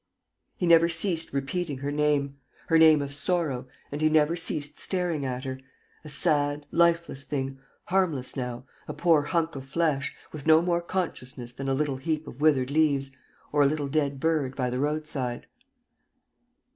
[0.57, 2.37] ."He never ceased repeating her name,
[2.69, 5.59] her name of sorrow, and he never ceased staring at her,
[6.03, 11.53] a sad, lifeless thing, harmless now, a poor hunk of flesh, with no more consciousness
[11.53, 13.11] than a little heap of withered leaves
[13.51, 15.45] or a little dead bird by the roadside.